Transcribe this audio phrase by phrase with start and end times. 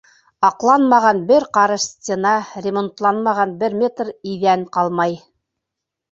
[0.47, 2.31] Аҡланмаған бер ҡарыш стена,
[2.67, 5.15] ремонтланмаған бер метр иҙән ҡалмай.